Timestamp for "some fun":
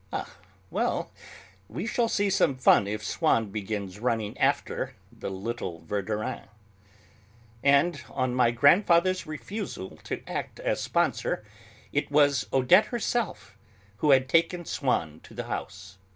2.31-2.87